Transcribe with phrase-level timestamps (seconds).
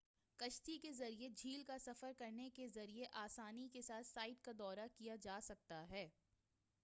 [0.39, 4.87] کشتی کے ذریعے جھیل کا سفر کرنے کے ذریعے آسانی کے ساتھ سائٹ کا دورہ
[4.95, 6.07] کیا جا سکتا ہے